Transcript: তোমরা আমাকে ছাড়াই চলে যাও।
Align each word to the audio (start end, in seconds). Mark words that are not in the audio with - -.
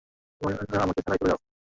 তোমরা 0.41 0.83
আমাকে 0.83 1.01
ছাড়াই 1.01 1.19
চলে 1.19 1.29
যাও। 1.31 1.39